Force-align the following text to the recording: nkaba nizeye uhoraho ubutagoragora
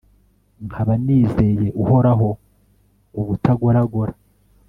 nkaba 0.67 0.93
nizeye 1.03 1.67
uhoraho 1.81 2.29
ubutagoragora 3.19 4.13